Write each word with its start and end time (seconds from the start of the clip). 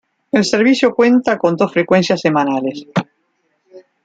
El 0.31 0.45
servicio 0.45 0.95
cuenta 0.95 1.37
con 1.37 1.55
dos 1.55 1.71
frecuencias 1.71 2.21
semanales. 2.21 2.87